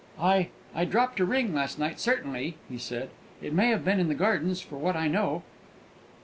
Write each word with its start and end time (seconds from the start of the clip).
"I 0.19 0.47
I 0.73 0.85
dropped 0.85 1.19
a 1.19 1.25
ring 1.25 1.53
last 1.53 1.77
night, 1.77 1.99
certainly," 1.99 2.57
he 2.67 2.79
said; 2.79 3.11
"it 3.39 3.53
may 3.53 3.67
have 3.69 3.85
been 3.85 3.99
in 3.99 4.07
the 4.07 4.15
gardens, 4.15 4.59
for 4.59 4.77
what 4.77 4.95
I 4.95 5.07
know." 5.07 5.43